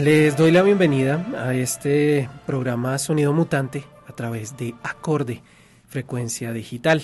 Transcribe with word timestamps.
Les 0.00 0.36
doy 0.36 0.52
la 0.52 0.62
bienvenida 0.62 1.26
a 1.36 1.54
este 1.54 2.30
programa 2.46 2.98
Sonido 2.98 3.32
Mutante 3.32 3.82
a 4.06 4.12
través 4.12 4.56
de 4.56 4.76
Acorde, 4.84 5.42
frecuencia 5.88 6.52
digital. 6.52 7.02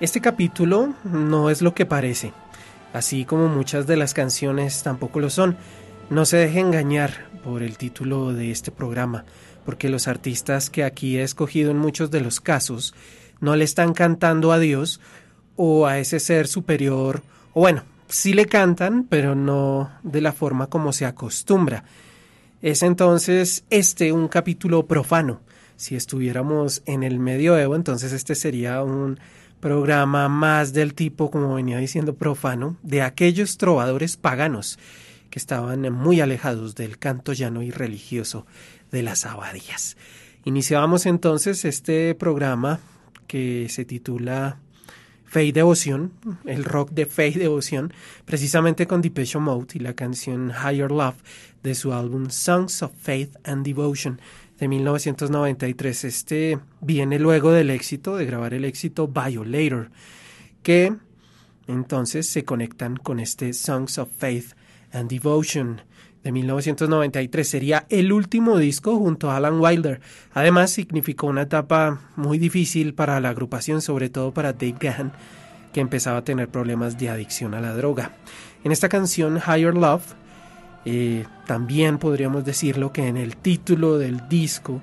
Este 0.00 0.20
capítulo 0.20 0.92
no 1.02 1.48
es 1.48 1.62
lo 1.62 1.74
que 1.74 1.86
parece, 1.86 2.34
así 2.92 3.24
como 3.24 3.48
muchas 3.48 3.86
de 3.86 3.96
las 3.96 4.12
canciones 4.12 4.82
tampoco 4.82 5.18
lo 5.18 5.30
son. 5.30 5.56
No 6.10 6.26
se 6.26 6.36
deje 6.36 6.60
engañar 6.60 7.26
por 7.42 7.62
el 7.62 7.78
título 7.78 8.34
de 8.34 8.50
este 8.50 8.70
programa, 8.70 9.24
porque 9.64 9.88
los 9.88 10.06
artistas 10.06 10.68
que 10.68 10.84
aquí 10.84 11.16
he 11.16 11.22
escogido 11.22 11.70
en 11.70 11.78
muchos 11.78 12.10
de 12.10 12.20
los 12.20 12.40
casos 12.42 12.94
no 13.40 13.56
le 13.56 13.64
están 13.64 13.94
cantando 13.94 14.52
a 14.52 14.58
Dios 14.58 15.00
o 15.56 15.86
a 15.86 15.98
ese 15.98 16.20
ser 16.20 16.48
superior, 16.48 17.22
o 17.54 17.60
bueno, 17.60 17.82
sí 18.08 18.34
le 18.34 18.44
cantan, 18.44 19.04
pero 19.04 19.34
no 19.34 19.90
de 20.02 20.20
la 20.20 20.32
forma 20.32 20.66
como 20.66 20.92
se 20.92 21.06
acostumbra. 21.06 21.84
Es 22.66 22.82
entonces 22.82 23.64
este 23.70 24.10
un 24.10 24.26
capítulo 24.26 24.88
profano. 24.88 25.40
Si 25.76 25.94
estuviéramos 25.94 26.82
en 26.84 27.04
el 27.04 27.20
medioevo, 27.20 27.76
entonces 27.76 28.12
este 28.12 28.34
sería 28.34 28.82
un 28.82 29.20
programa 29.60 30.28
más 30.28 30.72
del 30.72 30.94
tipo, 30.94 31.30
como 31.30 31.54
venía 31.54 31.78
diciendo, 31.78 32.16
profano, 32.16 32.76
de 32.82 33.02
aquellos 33.02 33.56
trovadores 33.56 34.16
paganos 34.16 34.80
que 35.30 35.38
estaban 35.38 35.92
muy 35.92 36.20
alejados 36.20 36.74
del 36.74 36.98
canto 36.98 37.34
llano 37.34 37.62
y 37.62 37.70
religioso 37.70 38.46
de 38.90 39.04
las 39.04 39.26
abadías. 39.26 39.96
Iniciábamos 40.44 41.06
entonces 41.06 41.64
este 41.64 42.16
programa 42.16 42.80
que 43.28 43.68
se 43.70 43.84
titula 43.84 44.58
Fe 45.26 45.44
y 45.44 45.52
Devoción, 45.52 46.12
el 46.44 46.64
rock 46.64 46.90
de 46.90 47.06
Fe 47.06 47.28
y 47.28 47.34
Devoción, 47.34 47.92
precisamente 48.24 48.86
con 48.86 49.02
Depeche 49.02 49.38
Mode 49.38 49.66
y 49.74 49.78
la 49.80 49.94
canción 49.94 50.50
Higher 50.50 50.90
Love 50.90 51.16
de 51.62 51.74
su 51.74 51.92
álbum 51.92 52.30
Songs 52.30 52.82
of 52.82 52.92
Faith 53.00 53.36
and 53.44 53.66
Devotion 53.66 54.20
de 54.58 54.68
1993. 54.68 56.04
Este 56.04 56.58
viene 56.80 57.18
luego 57.18 57.52
del 57.52 57.70
éxito, 57.70 58.16
de 58.16 58.24
grabar 58.24 58.54
el 58.54 58.64
éxito 58.64 59.08
Violator, 59.08 59.90
que 60.62 60.94
entonces 61.66 62.28
se 62.28 62.44
conectan 62.44 62.96
con 62.96 63.20
este 63.20 63.52
Songs 63.52 63.98
of 63.98 64.08
Faith 64.16 64.52
and 64.92 65.10
Devotion 65.10 65.82
de 66.26 66.32
1993. 66.32 67.48
Sería 67.48 67.86
el 67.88 68.12
último 68.12 68.58
disco 68.58 68.98
junto 68.98 69.30
a 69.30 69.36
Alan 69.36 69.60
Wilder. 69.60 70.00
Además, 70.34 70.72
significó 70.72 71.28
una 71.28 71.42
etapa 71.42 72.00
muy 72.16 72.38
difícil 72.38 72.94
para 72.94 73.20
la 73.20 73.28
agrupación, 73.30 73.80
sobre 73.80 74.10
todo 74.10 74.32
para 74.32 74.52
Dave 74.52 74.74
Gahan, 74.78 75.12
que 75.72 75.80
empezaba 75.80 76.18
a 76.18 76.24
tener 76.24 76.48
problemas 76.48 76.98
de 76.98 77.10
adicción 77.10 77.54
a 77.54 77.60
la 77.60 77.72
droga. 77.74 78.10
En 78.64 78.72
esta 78.72 78.88
canción, 78.88 79.36
Higher 79.36 79.74
Love, 79.74 80.14
eh, 80.84 81.24
también 81.46 81.98
podríamos 81.98 82.44
decirlo 82.44 82.92
que 82.92 83.06
en 83.06 83.16
el 83.16 83.36
título 83.36 83.96
del 83.96 84.28
disco 84.28 84.82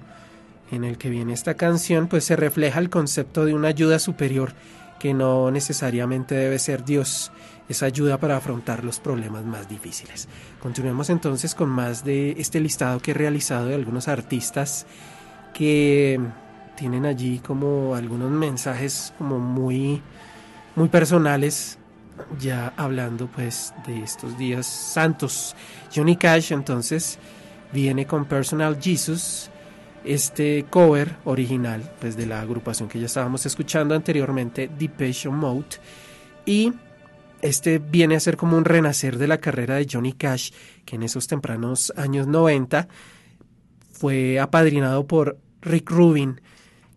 en 0.71 0.85
el 0.85 0.97
que 0.97 1.09
viene 1.09 1.33
esta 1.33 1.55
canción, 1.55 2.07
pues 2.07 2.23
se 2.23 2.37
refleja 2.37 2.79
el 2.79 2.89
concepto 2.89 3.43
de 3.43 3.53
una 3.53 3.67
ayuda 3.67 3.99
superior 3.99 4.53
que 4.97 5.13
no 5.13 5.51
necesariamente 5.51 6.35
debe 6.35 6.57
ser 6.57 6.85
Dios, 6.85 7.33
esa 7.69 7.85
ayuda 7.85 8.17
para 8.17 8.37
afrontar 8.37 8.83
los 8.83 8.99
problemas 8.99 9.43
más 9.45 9.69
difíciles. 9.69 10.27
Continuemos 10.61 11.09
entonces 11.09 11.55
con 11.55 11.69
más 11.69 12.03
de 12.03 12.31
este 12.37 12.59
listado 12.59 12.99
que 12.99 13.11
he 13.11 13.13
realizado 13.13 13.67
de 13.67 13.75
algunos 13.75 14.07
artistas 14.07 14.85
que 15.53 16.19
tienen 16.75 17.05
allí 17.05 17.39
como 17.39 17.95
algunos 17.95 18.31
mensajes 18.31 19.13
como 19.17 19.39
muy 19.39 20.01
muy 20.75 20.89
personales 20.89 21.77
ya 22.39 22.73
hablando 22.77 23.27
pues 23.27 23.73
de 23.85 24.03
estos 24.03 24.37
días 24.37 24.65
santos. 24.65 25.55
Johnny 25.93 26.15
Cash 26.15 26.51
entonces 26.51 27.19
viene 27.71 28.05
con 28.05 28.25
Personal 28.25 28.77
Jesus, 28.81 29.49
este 30.03 30.65
cover 30.69 31.15
original 31.25 31.81
pues 31.99 32.15
de 32.15 32.25
la 32.25 32.41
agrupación 32.41 32.89
que 32.89 32.99
ya 32.99 33.05
estábamos 33.05 33.45
escuchando 33.45 33.95
anteriormente, 33.95 34.69
Depeche 34.77 35.29
Mode, 35.29 35.77
y 36.45 36.73
este 37.43 37.77
viene 37.77 38.15
a 38.15 38.19
ser 38.19 38.37
como 38.37 38.57
un 38.57 38.65
renacer 38.65 39.17
de 39.17 39.27
la 39.27 39.37
carrera 39.37 39.75
de 39.75 39.87
Johnny 39.89 40.13
Cash, 40.13 40.51
que 40.85 40.95
en 40.95 41.03
esos 41.03 41.27
tempranos 41.27 41.93
años 41.97 42.25
90 42.25 42.87
fue 43.91 44.39
apadrinado 44.39 45.05
por 45.05 45.37
Rick 45.61 45.91
Rubin, 45.91 46.41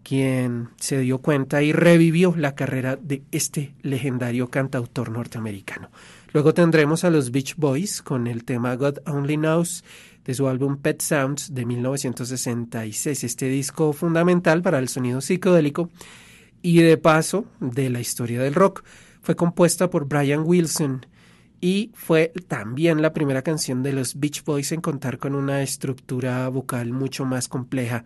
quien 0.04 0.68
se 0.76 1.00
dio 1.00 1.18
cuenta 1.18 1.62
y 1.62 1.72
revivió 1.72 2.34
la 2.36 2.54
carrera 2.54 2.96
de 2.96 3.24
este 3.32 3.74
legendario 3.82 4.48
cantautor 4.48 5.10
norteamericano. 5.10 5.90
Luego 6.32 6.54
tendremos 6.54 7.02
a 7.02 7.10
los 7.10 7.32
Beach 7.32 7.56
Boys 7.56 8.02
con 8.02 8.28
el 8.28 8.44
tema 8.44 8.76
God 8.76 8.98
Only 9.06 9.36
Knows 9.36 9.82
de 10.24 10.34
su 10.34 10.46
álbum 10.46 10.76
Pet 10.76 11.00
Sounds 11.00 11.54
de 11.54 11.64
1966, 11.66 13.24
este 13.24 13.48
disco 13.48 13.92
fundamental 13.92 14.62
para 14.62 14.78
el 14.78 14.88
sonido 14.88 15.20
psicodélico 15.20 15.90
y 16.62 16.82
de 16.82 16.98
paso 16.98 17.46
de 17.58 17.90
la 17.90 18.00
historia 18.00 18.40
del 18.42 18.54
rock. 18.54 18.84
Fue 19.26 19.34
compuesta 19.34 19.90
por 19.90 20.06
Brian 20.06 20.44
Wilson 20.46 21.04
y 21.60 21.90
fue 21.94 22.32
también 22.46 23.02
la 23.02 23.12
primera 23.12 23.42
canción 23.42 23.82
de 23.82 23.92
los 23.92 24.20
Beach 24.20 24.44
Boys 24.44 24.70
en 24.70 24.80
contar 24.80 25.18
con 25.18 25.34
una 25.34 25.64
estructura 25.64 26.48
vocal 26.48 26.92
mucho 26.92 27.24
más 27.24 27.48
compleja 27.48 28.04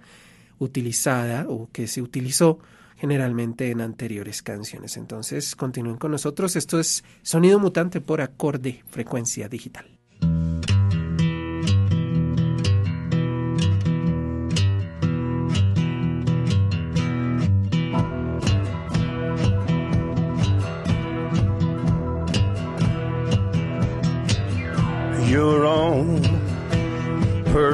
utilizada 0.59 1.45
o 1.47 1.69
que 1.73 1.89
se 1.89 2.01
utilizó 2.01 2.61
generalmente 2.97 3.71
en 3.71 3.83
anteriores 3.83 4.41
canciones. 4.41 4.97
Entonces, 4.97 5.55
continúen 5.57 5.99
con 5.99 6.11
nosotros. 6.11 6.57
Esto 6.57 6.81
es 6.81 7.05
Sonido 7.21 7.59
Mutante 7.59 8.01
por 8.01 8.23
acorde 8.23 8.83
frecuencia 8.89 9.47
digital. 9.47 9.99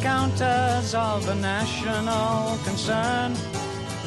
Counters 0.00 0.94
of 0.94 1.28
a 1.28 1.34
national 1.34 2.58
concern, 2.64 3.34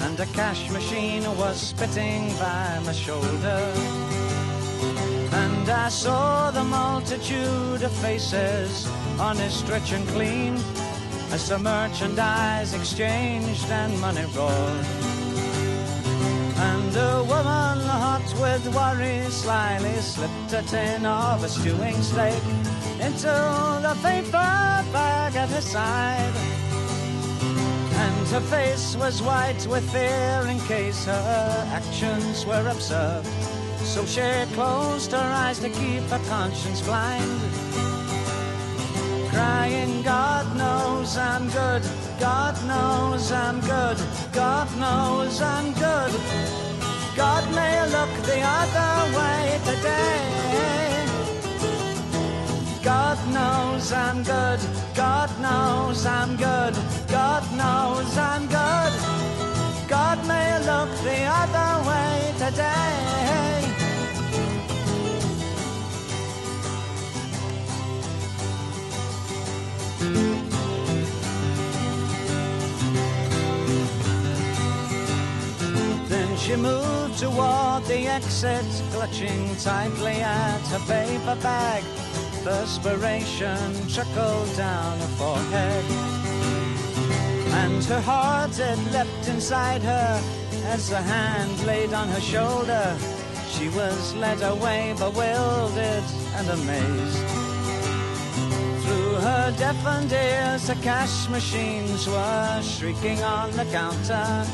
and 0.01 0.19
a 0.19 0.25
cash 0.27 0.69
machine 0.69 1.24
was 1.38 1.60
spitting 1.60 2.27
by 2.38 2.79
my 2.86 2.91
shoulder. 2.91 3.74
And 5.33 5.69
I 5.69 5.89
saw 5.89 6.51
the 6.51 6.63
multitude 6.63 7.83
of 7.83 7.91
faces, 7.93 8.88
honest, 9.19 9.67
rich, 9.67 9.91
and 9.91 10.07
clean, 10.10 10.55
as 11.31 11.50
the 11.50 11.60
merchandise 11.60 12.74
exchanged 12.74 13.69
and 13.69 14.00
money 14.00 14.25
rolled. 14.36 15.10
And 16.69 16.95
a 16.95 17.23
woman 17.23 17.79
hot 18.03 18.27
with 18.39 18.63
worry 18.75 19.29
slyly 19.29 19.95
slipped 19.95 20.53
a 20.53 20.61
tin 20.61 21.05
of 21.05 21.43
a 21.43 21.49
stewing 21.49 21.99
steak 22.01 22.43
into 22.99 23.33
the 23.87 23.97
paper 24.03 24.51
bag 24.93 25.35
at 25.35 25.49
her 25.49 25.61
side. 25.61 26.35
And 28.03 28.27
her 28.27 28.41
face 28.41 28.95
was 28.95 29.21
white 29.21 29.65
with 29.67 29.89
fear 29.91 30.45
in 30.47 30.59
case 30.61 31.05
her 31.05 31.67
actions 31.73 32.45
were 32.45 32.67
observed. 32.67 33.27
So 33.83 34.05
she 34.05 34.29
closed 34.53 35.11
her 35.11 35.29
eyes 35.43 35.59
to 35.59 35.69
keep 35.69 36.03
her 36.03 36.21
conscience 36.29 36.81
blind. 36.81 37.50
Crying, 39.31 40.03
God 40.03 40.45
knows 40.57 41.17
I'm 41.17 41.47
good, 41.50 41.83
God 42.19 42.55
knows 42.67 43.31
I'm 43.31 43.59
good, 43.61 43.97
God 44.33 44.67
knows 44.77 45.41
I'm 45.41 45.73
good. 45.73 46.11
God 47.15 47.43
may 47.53 47.81
look 47.91 48.09
the 48.25 48.39
other 48.41 49.17
way 49.17 49.59
today. 49.65 50.31
God 52.83 53.17
knows 53.31 53.91
I'm 53.91 54.23
good. 54.23 54.59
God 54.95 55.29
knows 55.39 56.05
I'm 56.05 56.35
good. 56.38 56.73
God 57.09 57.43
knows 57.55 58.17
I'm 58.17 58.47
good. 58.47 58.93
God 59.89 60.25
may 60.25 60.57
look 60.59 60.89
the 61.03 61.19
other 61.25 61.89
way 61.89 62.33
today. 62.39 63.70
She 76.51 76.58
moved 76.58 77.17
toward 77.17 77.86
the 77.86 78.08
exit, 78.08 78.65
clutching 78.91 79.55
tightly 79.58 80.17
at 80.22 80.60
her 80.67 80.79
paper 80.79 81.38
bag. 81.41 81.81
Perspiration 82.43 83.72
trickled 83.88 84.58
down 84.58 85.00
her 85.00 85.13
forehead. 85.20 85.86
And 87.63 87.81
her 87.86 88.01
heart 88.01 88.55
had 88.58 88.79
leapt 88.91 89.27
inside 89.29 89.81
her 89.81 90.22
as 90.65 90.91
a 90.91 91.01
hand 91.01 91.65
laid 91.65 91.93
on 91.93 92.10
her 92.10 92.20
shoulder. 92.20 92.98
She 93.48 93.70
was 93.70 94.13
led 94.15 94.41
away, 94.41 94.93
bewildered 94.98 96.03
and 96.36 96.50
amazed. 96.50 97.27
Through 98.84 99.15
her 99.27 99.55
deafened 99.58 100.12
ears, 100.12 100.67
the 100.67 100.75
cash 100.84 101.29
machines 101.29 102.08
were 102.08 102.62
shrieking 102.62 103.22
on 103.24 103.51
the 103.51 103.65
counter 103.65 104.46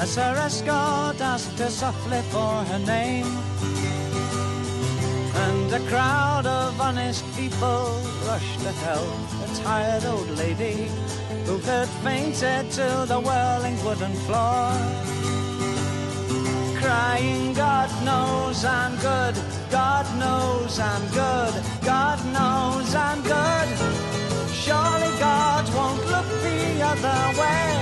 as 0.00 0.16
her 0.16 0.34
escort 0.36 1.20
asked 1.20 1.58
her 1.58 1.70
softly 1.70 2.20
for 2.30 2.64
her 2.70 2.78
name. 2.80 3.26
And 5.44 5.72
a 5.72 5.80
crowd 5.88 6.46
of 6.46 6.80
honest 6.80 7.24
people 7.36 8.00
rushed 8.26 8.60
to 8.60 8.72
help 8.86 9.18
a 9.46 9.62
tired 9.62 10.04
old 10.04 10.30
lady 10.30 10.90
who 11.46 11.58
had 11.58 11.88
fainted 12.04 12.70
to 12.72 13.04
the 13.08 13.20
whirling 13.20 13.76
wooden 13.84 14.14
floor. 14.26 14.72
Crying, 16.80 17.54
God 17.54 17.90
knows 18.04 18.64
I'm 18.64 18.94
good, 18.96 19.36
God 19.70 20.06
knows 20.18 20.78
I'm 20.78 21.04
good, 21.08 21.54
God 21.84 22.18
knows 22.36 22.94
I'm 22.94 23.22
good. 23.22 23.68
Surely 24.50 25.12
God 25.18 25.64
won't 25.74 26.04
look 26.06 26.28
the 26.42 26.82
other 26.82 27.40
way. 27.40 27.81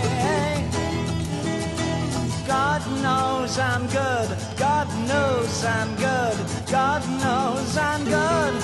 Knows 3.02 3.58
I'm 3.58 3.86
good. 3.86 4.28
God 4.56 4.88
knows 5.08 5.64
I'm 5.64 5.94
good. 5.96 6.36
God 6.70 7.02
knows 7.22 7.76
I'm 7.76 8.04
good. 8.04 8.62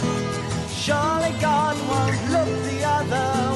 Surely 0.70 1.32
God 1.40 1.76
won't 1.88 2.20
look 2.30 2.52
the 2.70 2.84
other 2.84 3.50
way. 3.52 3.55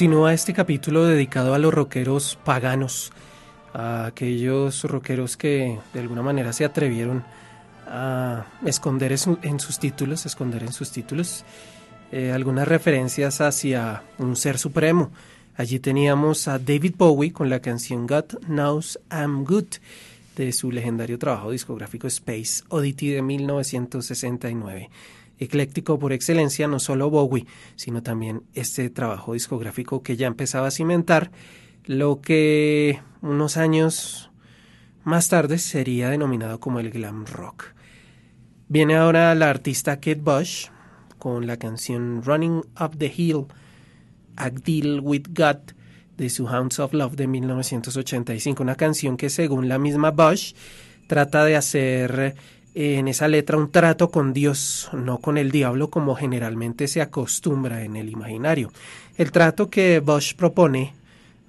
Continúa 0.00 0.32
este 0.32 0.54
capítulo 0.54 1.04
dedicado 1.04 1.52
a 1.52 1.58
los 1.58 1.74
rockeros 1.74 2.38
paganos, 2.42 3.12
a 3.74 4.06
aquellos 4.06 4.84
rockeros 4.84 5.36
que 5.36 5.78
de 5.92 6.00
alguna 6.00 6.22
manera 6.22 6.54
se 6.54 6.64
atrevieron 6.64 7.22
a 7.86 8.46
esconder 8.64 9.12
en, 9.12 9.18
su- 9.18 9.38
en 9.42 9.60
sus 9.60 9.78
títulos, 9.78 10.24
esconder 10.24 10.62
en 10.62 10.72
sus 10.72 10.90
títulos 10.90 11.44
eh, 12.12 12.32
algunas 12.32 12.66
referencias 12.66 13.42
hacia 13.42 14.02
un 14.16 14.36
ser 14.36 14.56
supremo. 14.56 15.10
Allí 15.58 15.80
teníamos 15.80 16.48
a 16.48 16.58
David 16.58 16.94
Bowie 16.96 17.34
con 17.34 17.50
la 17.50 17.60
canción 17.60 18.06
God 18.06 18.38
Knows 18.46 18.98
I'm 19.12 19.44
Good 19.44 19.66
de 20.34 20.52
su 20.52 20.72
legendario 20.72 21.18
trabajo 21.18 21.50
discográfico 21.50 22.06
Space 22.06 22.64
Oddity 22.70 23.10
de 23.10 23.20
1969 23.20 24.88
ecléctico 25.40 25.98
por 25.98 26.12
excelencia, 26.12 26.68
no 26.68 26.78
solo 26.78 27.10
Bowie, 27.10 27.46
sino 27.74 28.02
también 28.02 28.42
este 28.54 28.90
trabajo 28.90 29.32
discográfico 29.32 30.02
que 30.02 30.16
ya 30.16 30.26
empezaba 30.26 30.68
a 30.68 30.70
cimentar 30.70 31.32
lo 31.84 32.20
que 32.20 33.00
unos 33.22 33.56
años 33.56 34.30
más 35.02 35.28
tarde 35.28 35.58
sería 35.58 36.10
denominado 36.10 36.60
como 36.60 36.78
el 36.78 36.90
glam 36.90 37.24
rock. 37.26 37.64
Viene 38.68 38.96
ahora 38.96 39.34
la 39.34 39.50
artista 39.50 39.96
Kate 39.96 40.20
Bush 40.22 40.66
con 41.18 41.46
la 41.46 41.56
canción 41.56 42.22
Running 42.22 42.62
Up 42.80 42.96
the 42.96 43.12
Hill, 43.14 43.46
A 44.36 44.50
Deal 44.50 45.00
with 45.00 45.24
God 45.30 45.74
de 46.16 46.28
su 46.28 46.46
Hounds 46.46 46.78
of 46.78 46.92
Love 46.92 47.16
de 47.16 47.26
1985, 47.26 48.62
una 48.62 48.74
canción 48.74 49.16
que 49.16 49.30
según 49.30 49.68
la 49.68 49.78
misma 49.78 50.10
Bush 50.10 50.52
trata 51.06 51.44
de 51.44 51.56
hacer 51.56 52.36
en 52.74 53.08
esa 53.08 53.28
letra 53.28 53.56
un 53.56 53.70
trato 53.70 54.10
con 54.10 54.32
Dios, 54.32 54.88
no 54.92 55.18
con 55.18 55.38
el 55.38 55.50
diablo 55.50 55.90
como 55.90 56.14
generalmente 56.14 56.88
se 56.88 57.00
acostumbra 57.00 57.82
en 57.84 57.96
el 57.96 58.08
imaginario. 58.08 58.72
El 59.16 59.32
trato 59.32 59.68
que 59.68 60.00
Bosch 60.00 60.34
propone 60.34 60.94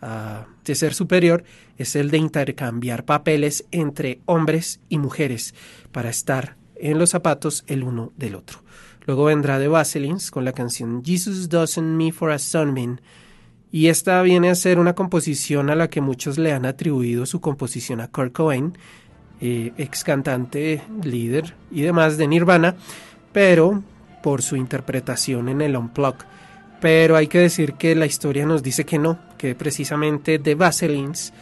ah, 0.02 0.46
de 0.66 0.76
ser 0.76 0.94
superior 0.94 1.44
es 1.78 1.96
el 1.96 2.12
de 2.12 2.18
intercambiar 2.18 3.06
papeles 3.06 3.66
entre 3.72 4.20
hombres 4.26 4.80
y 4.90 4.98
mujeres 4.98 5.54
para 5.92 6.10
estar 6.10 6.56
en 6.76 6.98
los 6.98 7.12
zapatos 7.12 7.64
el 7.68 7.84
uno 7.84 8.12
del 8.18 8.36
otro. 8.36 8.60
Luego 9.06 9.26
vendrá 9.26 9.60
The 9.60 9.68
Vaselines 9.68 10.32
con 10.32 10.46
la 10.46 10.54
canción 10.54 11.04
Jesus 11.04 11.50
Doesn't 11.50 11.96
Me 11.98 12.12
for 12.12 12.32
a 12.32 12.40
Sunbeam 12.40 12.98
y 13.72 13.88
esta 13.88 14.22
viene 14.22 14.50
a 14.50 14.56
ser 14.56 14.80
una 14.80 14.96
composición 14.96 15.70
a 15.70 15.76
la 15.76 15.90
que 15.90 16.02
muchos 16.02 16.38
le 16.38 16.52
han 16.52 16.66
atribuido 16.66 17.26
su 17.26 17.40
composición 17.40 18.02
a 18.02 18.10
Kurt 18.10 18.34
Cobain, 18.34 18.78
eh, 19.42 19.74
ex 19.78 20.04
cantante, 20.04 20.84
líder 21.04 21.56
y 21.72 21.82
demás 21.82 22.18
de 22.18 22.28
Nirvana, 22.28 22.76
pero 23.32 23.82
por 24.22 24.44
su 24.44 24.56
interpretación 24.56 25.50
en 25.50 25.62
el 25.62 25.76
Unplug. 25.76 26.16
Pero 26.80 27.16
hay 27.16 27.28
que 27.28 27.40
decir 27.40 27.74
que 27.74 27.96
la 27.96 28.06
historia 28.06 28.46
nos 28.46 28.64
dice 28.64 28.86
que 28.86 29.00
no, 29.00 29.20
que 29.38 29.56
precisamente 29.56 30.40
The 30.40 30.56
Vaselines 30.56 31.34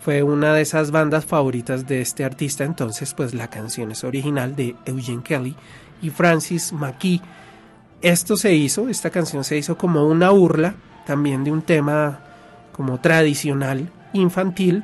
fue 0.00 0.22
una 0.22 0.54
de 0.54 0.62
esas 0.62 0.90
bandas 0.90 1.24
favoritas 1.24 1.86
de 1.86 2.00
este 2.00 2.24
artista, 2.24 2.64
entonces 2.64 3.14
pues 3.14 3.34
la 3.34 3.48
canción 3.48 3.92
es 3.92 4.02
original 4.02 4.56
de 4.56 4.74
Eugene 4.84 5.22
Kelly 5.22 5.54
y 6.00 6.10
Francis 6.10 6.72
McKee. 6.72 7.20
Esto 8.00 8.36
se 8.36 8.52
hizo, 8.52 8.88
esta 8.88 9.10
canción 9.10 9.44
se 9.44 9.56
hizo 9.56 9.78
como 9.78 10.06
una 10.06 10.30
burla 10.30 10.74
también 11.06 11.44
de 11.44 11.52
un 11.52 11.62
tema 11.62 12.20
como 12.72 12.98
tradicional, 12.98 13.90
infantil, 14.12 14.82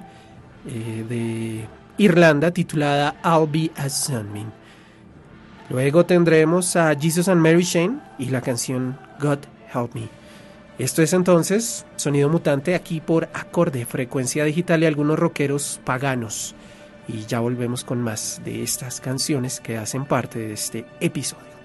eh, 0.66 1.04
de 1.08 1.77
Irlanda 1.98 2.52
titulada 2.52 3.16
I'll 3.24 3.50
Be 3.50 3.72
a 3.76 3.88
Sunbeam. 3.88 4.52
Luego 5.68 6.06
tendremos 6.06 6.76
a 6.76 6.94
Jesus 6.94 7.28
and 7.28 7.42
Mary 7.42 7.64
Shane 7.64 7.98
y 8.18 8.26
la 8.26 8.40
canción 8.40 8.96
God 9.20 9.38
Help 9.74 9.94
Me. 9.94 10.08
Esto 10.78 11.02
es 11.02 11.12
entonces 11.12 11.84
Sonido 11.96 12.28
Mutante 12.28 12.76
aquí 12.76 13.00
por 13.00 13.28
acorde, 13.34 13.84
frecuencia 13.84 14.44
digital 14.44 14.82
y 14.82 14.86
algunos 14.86 15.18
rockeros 15.18 15.80
paganos. 15.84 16.54
Y 17.08 17.26
ya 17.26 17.40
volvemos 17.40 17.82
con 17.82 18.00
más 18.00 18.40
de 18.44 18.62
estas 18.62 19.00
canciones 19.00 19.60
que 19.60 19.76
hacen 19.76 20.04
parte 20.04 20.38
de 20.38 20.52
este 20.52 20.86
episodio. 21.00 21.57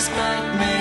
Respect 0.00 0.58
me. 0.58 0.79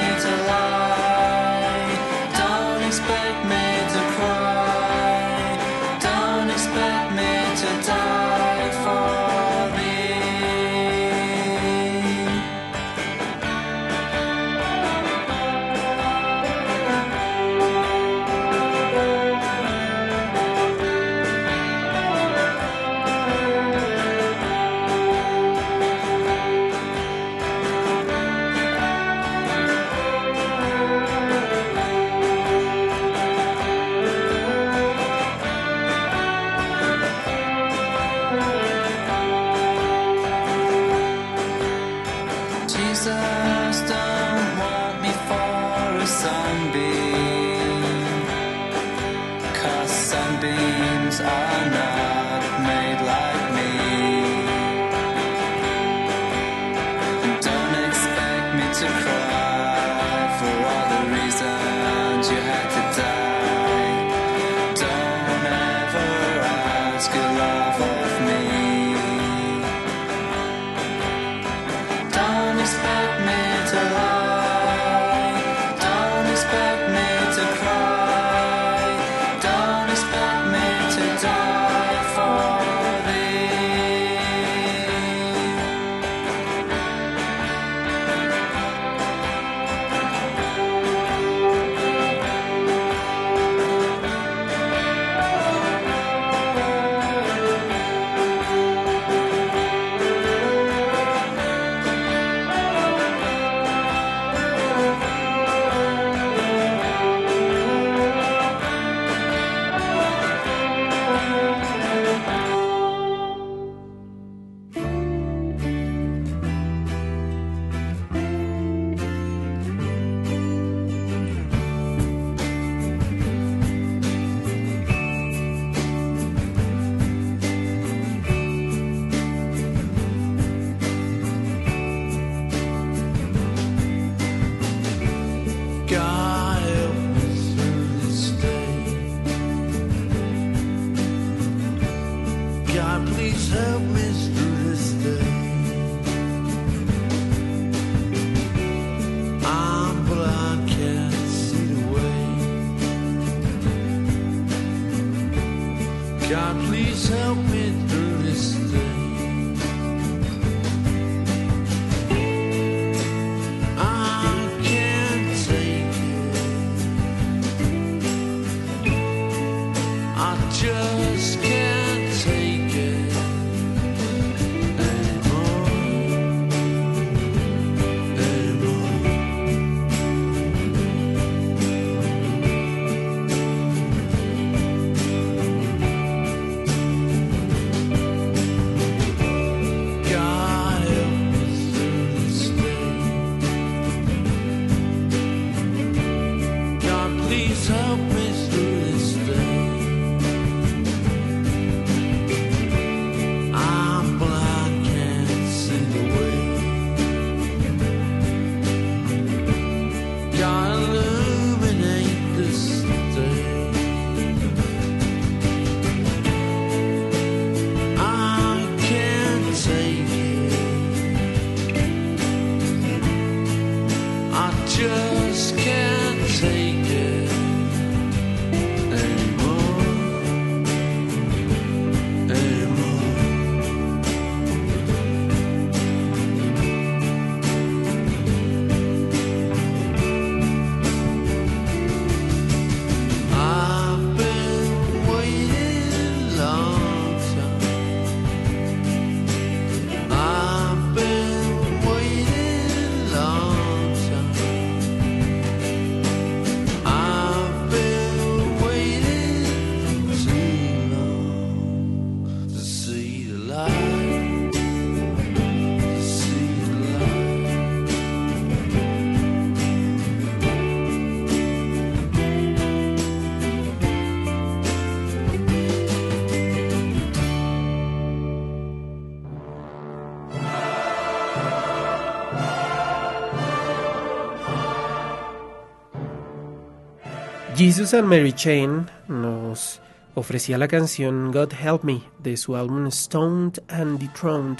Jesus 287.71 287.93
and 287.93 288.07
Mary 288.07 288.33
Chain 288.33 288.87
nos 289.07 289.79
ofrecía 290.15 290.57
la 290.57 290.67
canción 290.67 291.31
God 291.31 291.53
Help 291.53 291.83
Me 291.83 292.01
de 292.17 292.35
su 292.35 292.55
álbum 292.55 292.89
Stoned 292.89 293.61
and 293.67 293.99
Dethroned 293.99 294.57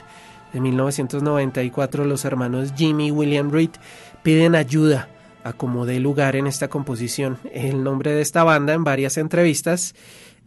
de 0.54 0.62
1994. 0.62 2.06
Los 2.06 2.24
hermanos 2.24 2.72
Jimmy 2.78 3.08
y 3.08 3.12
William 3.12 3.50
Reed 3.50 3.72
piden 4.22 4.54
ayuda 4.54 5.10
a 5.43 5.54
como 5.54 5.88
dé 5.88 6.00
lugar 6.00 6.36
en 6.36 6.45
esta 6.45 6.67
composición. 6.67 7.39
El 7.52 7.84
nombre 7.84 8.12
de 8.12 8.22
esta 8.22 8.43
banda 8.43 8.74
en 8.74 8.84
varias 8.84 9.17
entrevistas, 9.17 9.95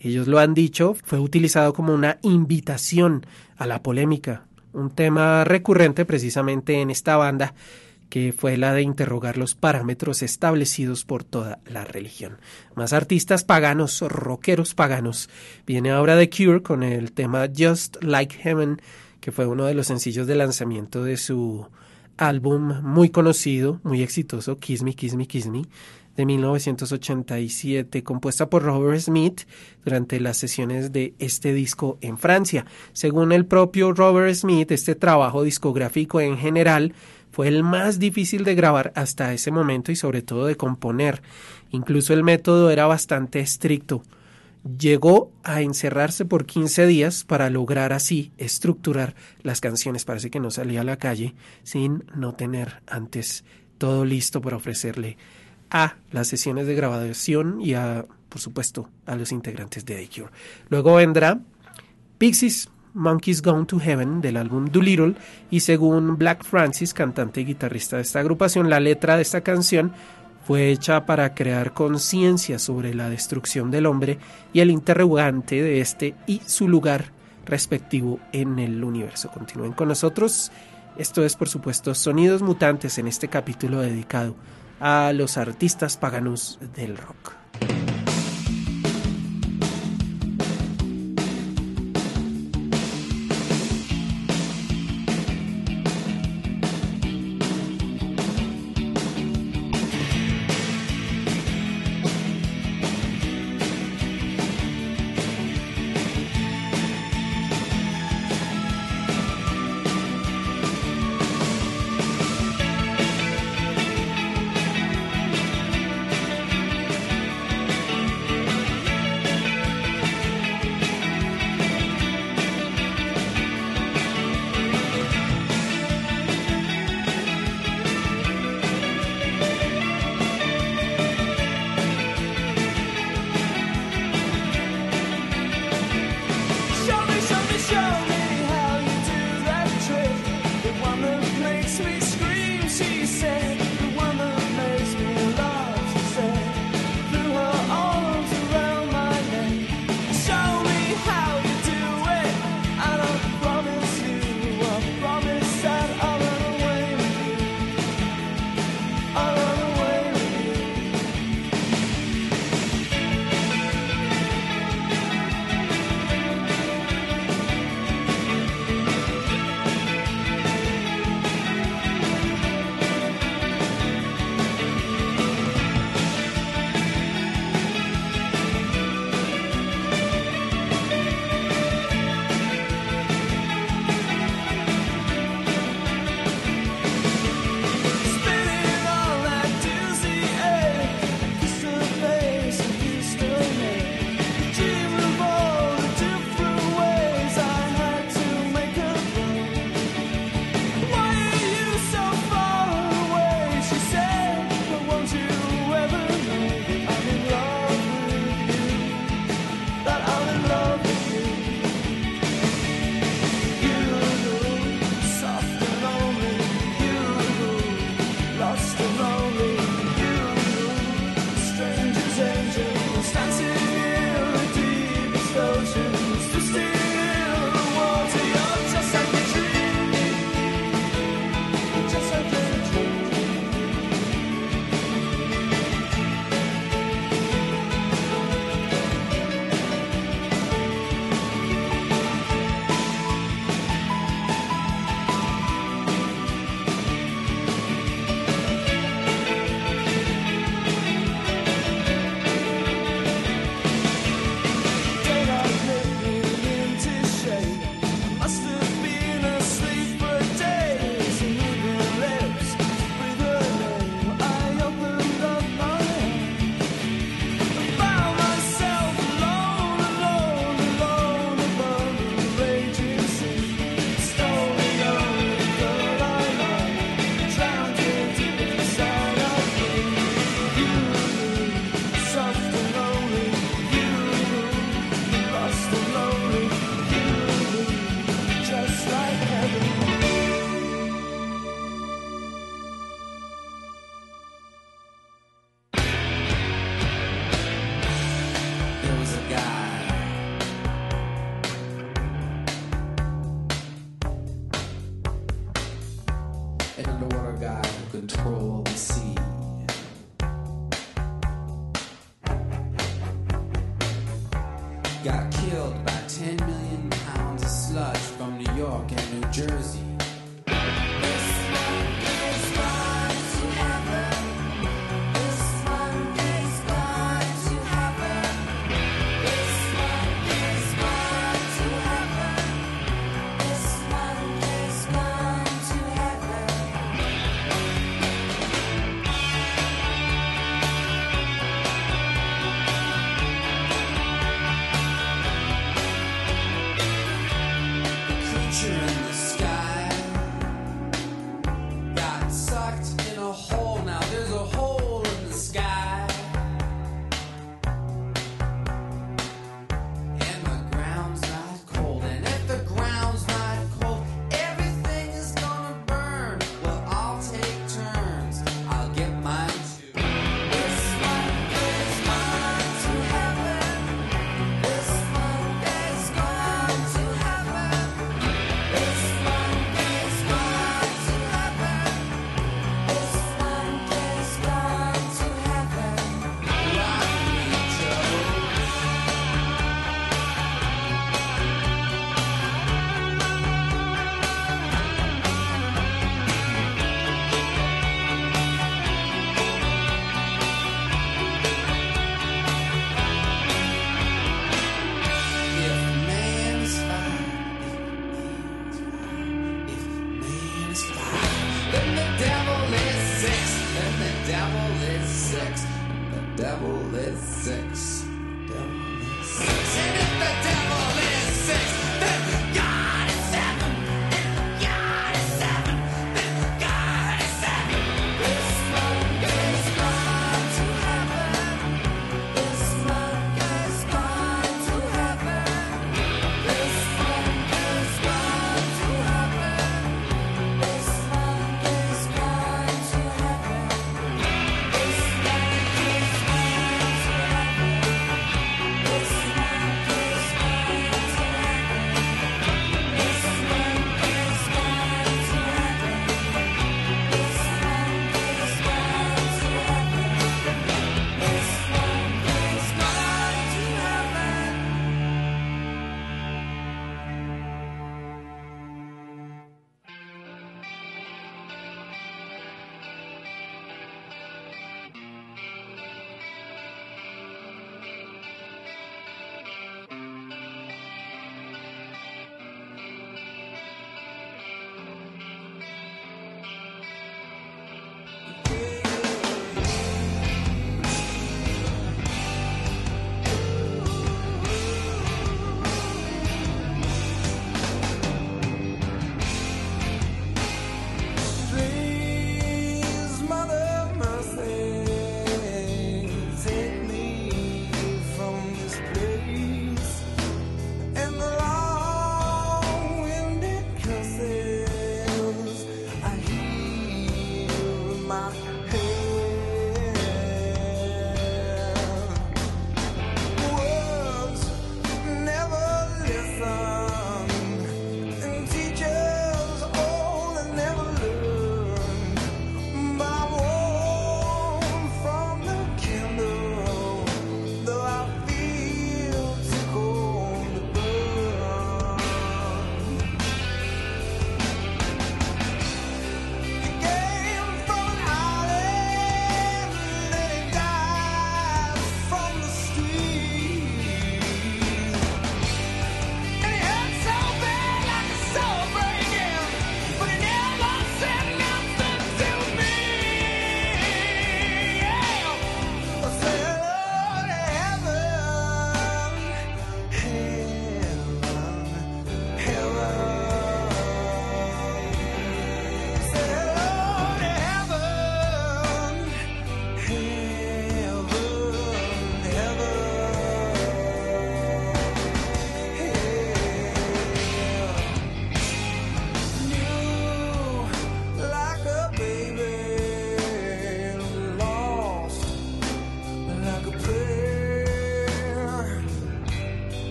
ellos 0.00 0.26
lo 0.26 0.40
han 0.40 0.52
dicho, 0.52 0.96
fue 1.04 1.20
utilizado 1.20 1.72
como 1.72 1.94
una 1.94 2.18
invitación 2.22 3.24
a 3.56 3.68
la 3.68 3.84
polémica, 3.84 4.42
un 4.72 4.90
tema 4.90 5.44
recurrente 5.44 6.04
precisamente 6.04 6.80
en 6.80 6.90
esta 6.90 7.16
banda 7.16 7.54
que 8.08 8.32
fue 8.32 8.56
la 8.56 8.72
de 8.72 8.82
interrogar 8.82 9.36
los 9.36 9.54
parámetros 9.54 10.22
establecidos 10.22 11.04
por 11.04 11.24
toda 11.24 11.58
la 11.66 11.84
religión. 11.84 12.38
Más 12.74 12.92
artistas 12.92 13.44
paganos, 13.44 14.00
rockeros 14.00 14.74
paganos. 14.74 15.28
Viene 15.66 15.90
ahora 15.90 16.18
The 16.18 16.30
Cure 16.30 16.62
con 16.62 16.82
el 16.82 17.12
tema 17.12 17.48
Just 17.56 18.02
Like 18.02 18.36
Heaven, 18.36 18.80
que 19.20 19.32
fue 19.32 19.46
uno 19.46 19.66
de 19.66 19.74
los 19.74 19.86
sencillos 19.86 20.26
de 20.26 20.36
lanzamiento 20.36 21.04
de 21.04 21.16
su 21.16 21.66
álbum 22.16 22.82
muy 22.82 23.10
conocido, 23.10 23.80
muy 23.84 24.02
exitoso, 24.02 24.58
Kiss 24.58 24.82
Me, 24.82 24.94
Kiss 24.94 25.14
Me, 25.14 25.26
Kiss 25.26 25.46
Me, 25.46 25.62
de 26.18 26.26
1987, 26.26 28.02
compuesta 28.02 28.50
por 28.50 28.64
Robert 28.64 28.98
Smith 28.98 29.42
durante 29.84 30.18
las 30.18 30.36
sesiones 30.36 30.92
de 30.92 31.14
este 31.20 31.52
disco 31.52 31.96
en 32.00 32.18
Francia. 32.18 32.66
Según 32.92 33.30
el 33.30 33.46
propio 33.46 33.92
Robert 33.92 34.34
Smith, 34.34 34.72
este 34.72 34.96
trabajo 34.96 35.44
discográfico 35.44 36.20
en 36.20 36.36
general 36.36 36.92
fue 37.30 37.46
el 37.46 37.62
más 37.62 38.00
difícil 38.00 38.42
de 38.42 38.56
grabar 38.56 38.92
hasta 38.96 39.32
ese 39.32 39.52
momento 39.52 39.92
y 39.92 39.96
sobre 39.96 40.22
todo 40.22 40.46
de 40.46 40.56
componer. 40.56 41.22
Incluso 41.70 42.12
el 42.14 42.24
método 42.24 42.70
era 42.70 42.86
bastante 42.86 43.38
estricto. 43.38 44.02
Llegó 44.76 45.30
a 45.44 45.62
encerrarse 45.62 46.24
por 46.24 46.46
15 46.46 46.88
días 46.88 47.22
para 47.22 47.48
lograr 47.48 47.92
así 47.92 48.32
estructurar 48.38 49.14
las 49.44 49.60
canciones. 49.60 50.04
Parece 50.04 50.30
que 50.30 50.40
no 50.40 50.50
salía 50.50 50.80
a 50.80 50.84
la 50.84 50.96
calle 50.96 51.36
sin 51.62 52.02
no 52.16 52.34
tener 52.34 52.82
antes 52.88 53.44
todo 53.78 54.04
listo 54.04 54.40
para 54.40 54.56
ofrecerle 54.56 55.16
a 55.70 55.96
las 56.10 56.28
sesiones 56.28 56.66
de 56.66 56.74
grabación 56.74 57.60
y 57.60 57.74
a, 57.74 58.04
por 58.28 58.40
supuesto, 58.40 58.88
a 59.06 59.16
los 59.16 59.32
integrantes 59.32 59.84
de 59.84 59.96
The 59.96 60.08
Cure. 60.08 60.32
Luego 60.68 60.94
vendrá 60.96 61.38
Pixies, 62.18 62.68
Monkeys 62.94 63.42
Gone 63.42 63.66
to 63.66 63.78
Heaven 63.78 64.20
del 64.20 64.36
álbum 64.36 64.66
Doolittle 64.66 65.14
y 65.50 65.60
según 65.60 66.16
Black 66.16 66.44
Francis, 66.44 66.94
cantante 66.94 67.40
y 67.40 67.44
guitarrista 67.44 67.96
de 67.96 68.02
esta 68.02 68.20
agrupación, 68.20 68.70
la 68.70 68.80
letra 68.80 69.16
de 69.16 69.22
esta 69.22 69.42
canción 69.42 69.92
fue 70.44 70.70
hecha 70.70 71.04
para 71.04 71.34
crear 71.34 71.74
conciencia 71.74 72.58
sobre 72.58 72.94
la 72.94 73.10
destrucción 73.10 73.70
del 73.70 73.86
hombre 73.86 74.18
y 74.52 74.60
el 74.60 74.70
interrogante 74.70 75.62
de 75.62 75.80
este 75.80 76.14
y 76.26 76.40
su 76.46 76.68
lugar 76.68 77.12
respectivo 77.44 78.18
en 78.32 78.58
el 78.58 78.82
universo. 78.82 79.30
Continúen 79.30 79.72
con 79.72 79.88
nosotros. 79.88 80.50
Esto 80.96 81.24
es, 81.24 81.36
por 81.36 81.48
supuesto, 81.48 81.94
Sonidos 81.94 82.42
Mutantes 82.42 82.98
en 82.98 83.08
este 83.08 83.28
capítulo 83.28 83.80
dedicado 83.80 84.34
a 84.80 85.12
los 85.12 85.36
artistas 85.36 85.96
paganos 85.96 86.58
del 86.74 86.96
rock. 86.96 87.37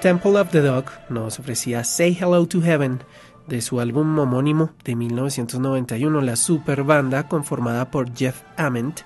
Temple 0.00 0.38
of 0.38 0.50
the 0.50 0.60
Dog 0.60 0.84
nos 1.08 1.40
ofrecía 1.40 1.82
Say 1.82 2.16
Hello 2.20 2.46
to 2.46 2.62
Heaven 2.62 3.00
de 3.48 3.60
su 3.60 3.80
álbum 3.80 4.16
homónimo 4.16 4.70
de 4.84 4.94
1991, 4.94 6.20
la 6.20 6.36
super 6.36 6.84
banda 6.84 7.26
conformada 7.26 7.90
por 7.90 8.14
Jeff 8.14 8.42
Ament, 8.56 9.00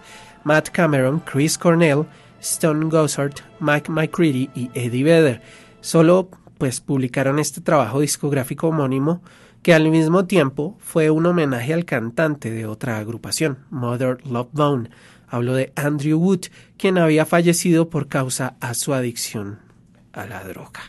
Matt 0.44 0.68
Cameron, 0.68 1.20
Chris 1.20 1.56
Cornell, 1.56 2.04
Stone 2.40 2.90
Gossard, 2.90 3.32
Mike 3.58 3.90
McCready 3.90 4.50
y 4.54 4.70
Eddie 4.74 5.04
Vedder. 5.04 5.40
Solo 5.80 6.28
pues 6.58 6.82
publicaron 6.82 7.38
este 7.38 7.62
trabajo 7.62 8.00
discográfico 8.00 8.68
homónimo 8.68 9.22
que 9.62 9.72
al 9.72 9.90
mismo 9.90 10.26
tiempo 10.26 10.76
fue 10.78 11.08
un 11.08 11.24
homenaje 11.24 11.72
al 11.72 11.86
cantante 11.86 12.50
de 12.50 12.66
otra 12.66 12.98
agrupación, 12.98 13.60
Mother 13.70 14.18
Love 14.26 14.50
Bone. 14.52 14.90
Hablo 15.26 15.54
de 15.54 15.72
Andrew 15.74 16.18
Wood, 16.18 16.48
quien 16.76 16.98
había 16.98 17.24
fallecido 17.24 17.88
por 17.88 18.08
causa 18.08 18.56
a 18.60 18.74
su 18.74 18.92
adicción 18.92 19.71
a 20.12 20.26
la 20.26 20.42
droga. 20.44 20.80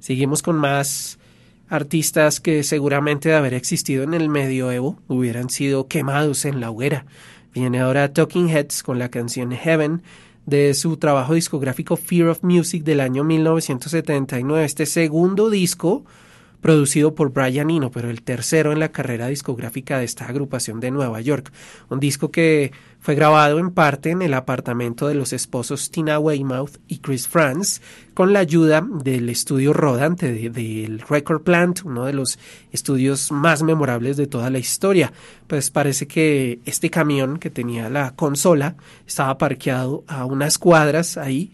Seguimos 0.00 0.42
con 0.42 0.56
más 0.56 1.18
artistas 1.68 2.40
que 2.40 2.62
seguramente 2.62 3.30
de 3.30 3.36
haber 3.36 3.54
existido 3.54 4.02
en 4.02 4.14
el 4.14 4.28
medioevo 4.28 4.98
hubieran 5.08 5.50
sido 5.50 5.88
quemados 5.88 6.44
en 6.44 6.60
la 6.60 6.70
hoguera. 6.70 7.06
Viene 7.54 7.80
ahora 7.80 8.12
Talking 8.12 8.48
Heads 8.48 8.82
con 8.82 8.98
la 8.98 9.10
canción 9.10 9.52
Heaven 9.52 10.02
de 10.46 10.74
su 10.74 10.96
trabajo 10.98 11.34
discográfico 11.34 11.96
Fear 11.96 12.28
of 12.28 12.42
Music 12.42 12.84
del 12.84 13.00
año 13.00 13.24
1979. 13.24 14.64
Este 14.64 14.86
segundo 14.86 15.50
disco 15.50 16.04
producido 16.64 17.14
por 17.14 17.30
Brian 17.30 17.68
Eno, 17.68 17.90
pero 17.90 18.08
el 18.08 18.22
tercero 18.22 18.72
en 18.72 18.78
la 18.78 18.88
carrera 18.90 19.26
discográfica 19.26 19.98
de 19.98 20.06
esta 20.06 20.24
agrupación 20.24 20.80
de 20.80 20.90
Nueva 20.90 21.20
York. 21.20 21.52
Un 21.90 22.00
disco 22.00 22.30
que 22.30 22.72
fue 23.00 23.14
grabado 23.14 23.58
en 23.58 23.70
parte 23.70 24.08
en 24.12 24.22
el 24.22 24.32
apartamento 24.32 25.06
de 25.06 25.14
los 25.14 25.34
esposos 25.34 25.90
Tina 25.90 26.18
Weymouth 26.18 26.78
y 26.88 27.00
Chris 27.00 27.28
Franz, 27.28 27.82
con 28.14 28.32
la 28.32 28.38
ayuda 28.38 28.80
del 28.80 29.28
estudio 29.28 29.74
rodante 29.74 30.32
de- 30.32 30.48
del 30.48 31.00
Record 31.00 31.42
Plant, 31.42 31.82
uno 31.84 32.06
de 32.06 32.14
los 32.14 32.38
estudios 32.72 33.30
más 33.30 33.62
memorables 33.62 34.16
de 34.16 34.26
toda 34.26 34.48
la 34.48 34.58
historia. 34.58 35.12
Pues 35.46 35.70
parece 35.70 36.06
que 36.06 36.60
este 36.64 36.88
camión 36.88 37.38
que 37.38 37.50
tenía 37.50 37.90
la 37.90 38.14
consola 38.16 38.76
estaba 39.06 39.36
parqueado 39.36 40.02
a 40.08 40.24
unas 40.24 40.56
cuadras 40.56 41.18
ahí 41.18 41.52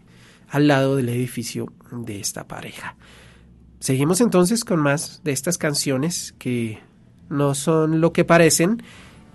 al 0.50 0.68
lado 0.68 0.94
del 0.94 1.08
edificio 1.08 1.72
de 1.90 2.20
esta 2.20 2.46
pareja. 2.46 2.94
Seguimos 3.80 4.20
entonces 4.20 4.64
con 4.64 4.78
más 4.78 5.22
de 5.24 5.32
estas 5.32 5.56
canciones 5.56 6.34
que 6.38 6.78
no 7.30 7.54
son 7.54 8.02
lo 8.02 8.12
que 8.12 8.26
parecen 8.26 8.82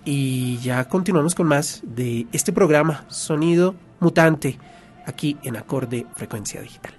y 0.04 0.58
ya 0.58 0.88
continuamos 0.88 1.34
con 1.34 1.48
más 1.48 1.82
de 1.84 2.28
este 2.32 2.52
programa 2.52 3.04
Sonido 3.08 3.74
Mutante 3.98 4.58
aquí 5.04 5.36
en 5.42 5.56
Acorde 5.56 6.06
Frecuencia 6.14 6.60
Digital. 6.62 6.95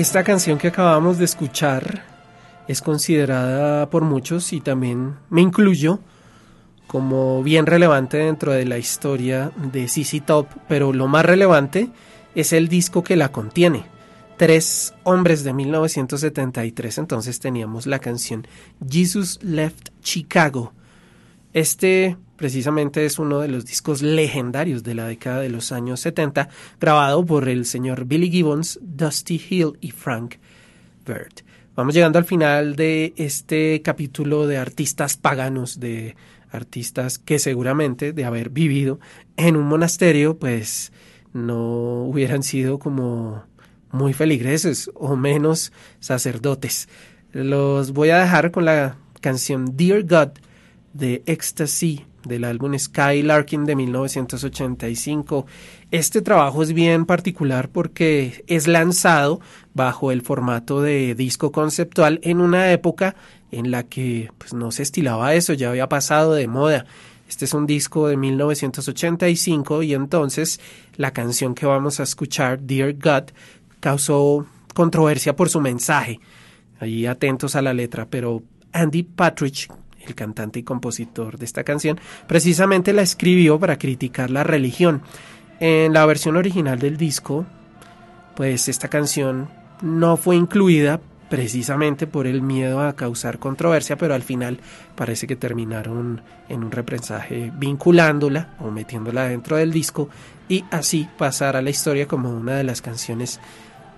Esta 0.00 0.24
canción 0.24 0.56
que 0.56 0.68
acabamos 0.68 1.18
de 1.18 1.26
escuchar 1.26 2.04
es 2.66 2.80
considerada 2.80 3.90
por 3.90 4.02
muchos 4.02 4.54
y 4.54 4.62
también 4.62 5.16
me 5.28 5.42
incluyo 5.42 6.00
como 6.86 7.42
bien 7.42 7.66
relevante 7.66 8.16
dentro 8.16 8.50
de 8.52 8.64
la 8.64 8.78
historia 8.78 9.52
de 9.56 9.88
CC 9.88 10.22
Top, 10.22 10.46
pero 10.68 10.94
lo 10.94 11.06
más 11.06 11.26
relevante 11.26 11.90
es 12.34 12.54
el 12.54 12.68
disco 12.68 13.04
que 13.04 13.14
la 13.14 13.30
contiene. 13.30 13.84
Tres 14.38 14.94
hombres 15.02 15.44
de 15.44 15.52
1973, 15.52 16.96
entonces 16.96 17.38
teníamos 17.38 17.84
la 17.84 17.98
canción 17.98 18.46
Jesus 18.88 19.38
Left 19.42 19.90
Chicago. 20.00 20.72
Este 21.52 22.16
precisamente 22.40 23.04
es 23.04 23.18
uno 23.18 23.40
de 23.40 23.48
los 23.48 23.66
discos 23.66 24.00
legendarios 24.00 24.82
de 24.82 24.94
la 24.94 25.06
década 25.06 25.40
de 25.40 25.50
los 25.50 25.72
años 25.72 26.00
70, 26.00 26.48
grabado 26.80 27.22
por 27.26 27.50
el 27.50 27.66
señor 27.66 28.06
Billy 28.06 28.30
Gibbons, 28.30 28.78
Dusty 28.80 29.38
Hill 29.50 29.76
y 29.82 29.90
Frank 29.90 30.36
Bird. 31.04 31.44
Vamos 31.76 31.92
llegando 31.92 32.18
al 32.18 32.24
final 32.24 32.76
de 32.76 33.12
este 33.16 33.82
capítulo 33.82 34.46
de 34.46 34.56
artistas 34.56 35.18
paganos, 35.18 35.80
de 35.80 36.16
artistas 36.50 37.18
que 37.18 37.38
seguramente 37.38 38.14
de 38.14 38.24
haber 38.24 38.48
vivido 38.48 39.00
en 39.36 39.54
un 39.54 39.66
monasterio, 39.66 40.38
pues 40.38 40.92
no 41.34 42.04
hubieran 42.04 42.42
sido 42.42 42.78
como 42.78 43.44
muy 43.92 44.14
feligreses 44.14 44.90
o 44.94 45.14
menos 45.14 45.72
sacerdotes. 45.98 46.88
Los 47.32 47.92
voy 47.92 48.08
a 48.08 48.20
dejar 48.20 48.50
con 48.50 48.64
la 48.64 48.96
canción 49.20 49.76
Dear 49.76 50.04
God 50.04 50.30
de 50.94 51.22
Ecstasy 51.26 52.06
del 52.24 52.44
álbum 52.44 52.78
Sky 52.78 53.22
Larkin 53.22 53.64
de 53.64 53.76
1985. 53.76 55.46
Este 55.90 56.22
trabajo 56.22 56.62
es 56.62 56.72
bien 56.72 57.06
particular 57.06 57.68
porque 57.68 58.44
es 58.46 58.68
lanzado 58.68 59.40
bajo 59.74 60.12
el 60.12 60.22
formato 60.22 60.80
de 60.82 61.14
disco 61.14 61.52
conceptual 61.52 62.20
en 62.22 62.40
una 62.40 62.72
época 62.72 63.16
en 63.50 63.70
la 63.70 63.84
que 63.84 64.30
pues, 64.38 64.54
no 64.54 64.70
se 64.70 64.82
estilaba 64.82 65.34
eso, 65.34 65.52
ya 65.52 65.70
había 65.70 65.88
pasado 65.88 66.34
de 66.34 66.46
moda. 66.46 66.86
Este 67.28 67.44
es 67.44 67.54
un 67.54 67.66
disco 67.66 68.08
de 68.08 68.16
1985 68.16 69.84
y 69.84 69.94
entonces 69.94 70.60
la 70.96 71.12
canción 71.12 71.54
que 71.54 71.66
vamos 71.66 72.00
a 72.00 72.02
escuchar, 72.02 72.60
Dear 72.60 72.94
God, 72.94 73.30
causó 73.78 74.46
controversia 74.74 75.36
por 75.36 75.48
su 75.48 75.60
mensaje. 75.60 76.20
Allí 76.80 77.06
atentos 77.06 77.54
a 77.56 77.62
la 77.62 77.72
letra, 77.72 78.06
pero 78.08 78.42
Andy 78.72 79.02
Patridge, 79.02 79.68
el 80.06 80.14
cantante 80.14 80.60
y 80.60 80.62
compositor 80.62 81.38
de 81.38 81.44
esta 81.44 81.64
canción, 81.64 82.00
precisamente 82.26 82.92
la 82.92 83.02
escribió 83.02 83.58
para 83.58 83.78
criticar 83.78 84.30
la 84.30 84.44
religión. 84.44 85.02
En 85.60 85.92
la 85.92 86.06
versión 86.06 86.36
original 86.36 86.78
del 86.78 86.96
disco, 86.96 87.46
pues 88.34 88.68
esta 88.68 88.88
canción 88.88 89.48
no 89.82 90.16
fue 90.16 90.36
incluida 90.36 91.00
precisamente 91.30 92.06
por 92.06 92.26
el 92.26 92.42
miedo 92.42 92.80
a 92.80 92.96
causar 92.96 93.38
controversia, 93.38 93.96
pero 93.96 94.14
al 94.14 94.22
final 94.22 94.58
parece 94.96 95.26
que 95.26 95.36
terminaron 95.36 96.22
en 96.48 96.64
un 96.64 96.72
represaje 96.72 97.52
vinculándola 97.54 98.56
o 98.58 98.70
metiéndola 98.70 99.28
dentro 99.28 99.56
del 99.56 99.72
disco 99.72 100.10
y 100.48 100.64
así 100.72 101.08
pasar 101.16 101.56
a 101.56 101.62
la 101.62 101.70
historia 101.70 102.08
como 102.08 102.30
una 102.30 102.56
de 102.56 102.64
las 102.64 102.82
canciones 102.82 103.40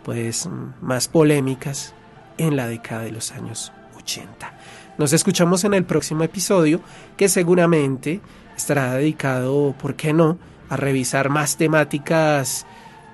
pues 0.05 0.49
más 0.83 1.09
polémicas 1.09 1.95
en 2.37 2.57
la 2.57 2.67
década 2.67 3.03
de 3.03 3.13
los 3.13 3.33
años 3.33 3.73
80. 3.97 4.53
Nos 4.99 5.13
escuchamos 5.13 5.65
en 5.65 5.75
el 5.75 5.85
próximo 5.85 6.23
episodio 6.23 6.81
que 7.17 7.29
seguramente 7.29 8.21
estará 8.57 8.95
dedicado, 8.95 9.75
¿por 9.81 9.95
qué 9.95 10.13
no?, 10.13 10.39
a 10.69 10.77
revisar 10.77 11.29
más 11.29 11.57
temáticas 11.57 12.67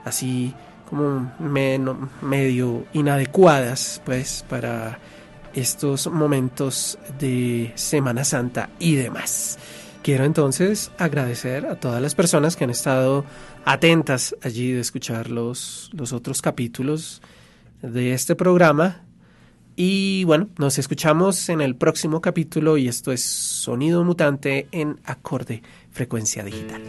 así 0.05 0.55
como 0.89 1.33
medio 1.41 2.87
inadecuadas 2.93 4.01
pues 4.05 4.45
para 4.49 4.99
estos 5.55 6.07
momentos 6.07 6.99
de 7.19 7.73
Semana 7.75 8.25
Santa 8.25 8.71
y 8.79 8.95
demás. 8.95 9.59
Quiero 10.03 10.25
entonces 10.25 10.91
agradecer 10.99 11.67
a 11.67 11.79
todas 11.79 12.01
las 12.01 12.15
personas 12.15 12.57
que 12.57 12.65
han 12.65 12.71
estado 12.71 13.25
atentas 13.65 14.35
allí 14.43 14.73
de 14.73 14.81
escuchar 14.81 15.31
los, 15.31 15.91
los 15.93 16.13
otros 16.13 16.41
capítulos 16.41 17.21
de 17.83 18.15
este 18.15 18.35
programa. 18.35 19.03
Y 19.81 20.25
bueno, 20.25 20.49
nos 20.59 20.77
escuchamos 20.81 21.49
en 21.49 21.61
el 21.61 21.77
próximo 21.77 22.21
capítulo 22.21 22.79
y 22.79 22.89
esto 22.89 23.13
es 23.13 23.23
Sonido 23.23 24.03
Mutante 24.03 24.67
en 24.73 24.99
acorde 25.05 25.63
frecuencia 25.93 26.43
digital. 26.43 26.83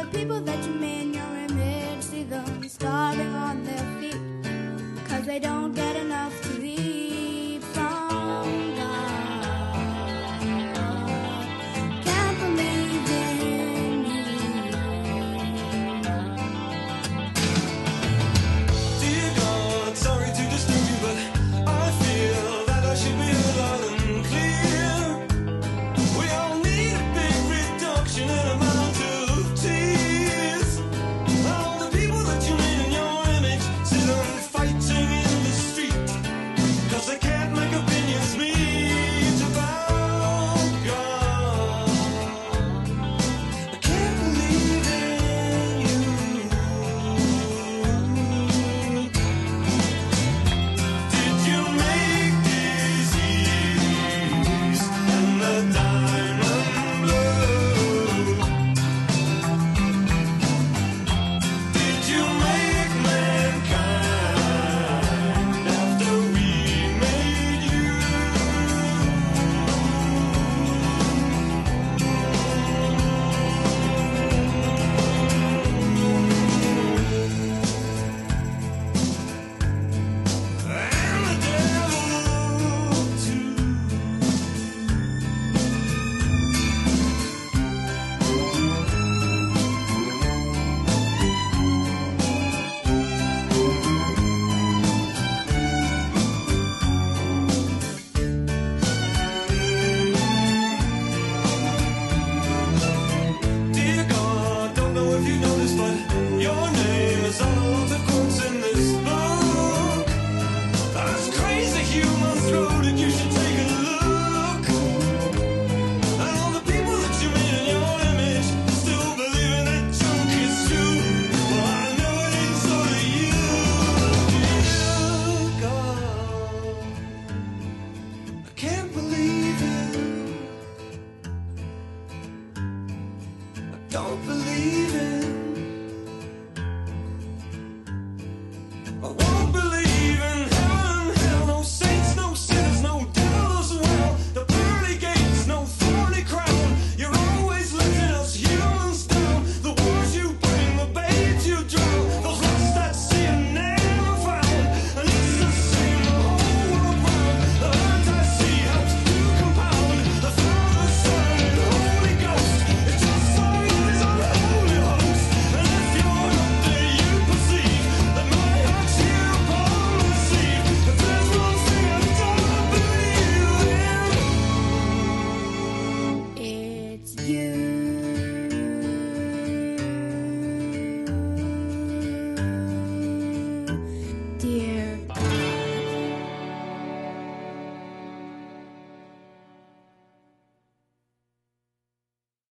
The 0.00 0.18
people 0.18 0.40
that 0.40 0.64
you 0.64 0.72
made 0.72 1.02
in 1.02 1.14
your 1.14 1.36
image, 1.48 2.02
see 2.02 2.22
them 2.22 2.66
starving 2.68 3.34
on 3.34 3.62
their 3.64 3.84
feet. 4.00 4.20
Cause 5.08 5.26
they 5.26 5.38
don't 5.38 5.74
get 5.74 5.96
enough 5.96 6.49